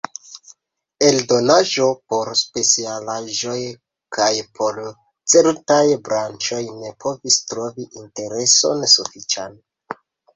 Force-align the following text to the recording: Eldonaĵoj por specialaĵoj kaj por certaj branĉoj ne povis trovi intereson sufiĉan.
Eldonaĵoj 1.07 1.89
por 2.13 2.29
specialaĵoj 2.39 3.57
kaj 4.17 4.29
por 4.59 4.79
certaj 5.33 5.83
branĉoj 6.07 6.63
ne 6.79 6.89
povis 7.05 7.37
trovi 7.53 7.87
intereson 8.05 8.83
sufiĉan. 8.95 9.55